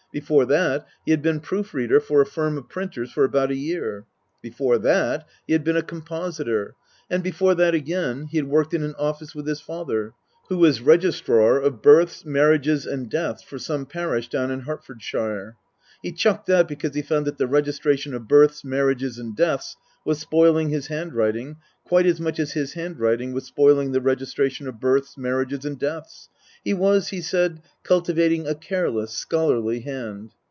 [0.13, 3.55] Before that he had been proof reader for a firm of printers for about a
[3.55, 4.05] year.
[4.41, 6.75] Before that he had been a compositor.
[7.09, 10.11] And before that again he had worked in an office with his father,
[10.49, 15.55] who was Registrar of Births, Marriages and Deaths for some parish down in Hertfordshire.
[16.03, 20.19] He chucked that because he found that the registration of births, marriages and deaths was
[20.19, 21.55] spoiling his handwriting
[21.85, 25.79] quite as much as his handwriting was spoiling the registra tion of births, marriages and
[25.79, 26.27] deaths.
[26.63, 30.33] (He was, he said, cultivating a careless, scholarly hand.)